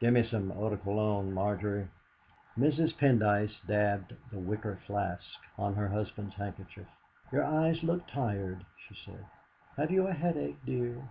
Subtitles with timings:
[0.00, 1.88] Give me some eau de Cologne, Margery."
[2.58, 2.94] Mrs.
[2.98, 5.24] Pendyce dabbed the wicker flask
[5.56, 6.86] on her husband's handkerchief.
[7.32, 9.24] "Your eyes look tired," she said.
[9.78, 11.08] "Have you a headache, dear?"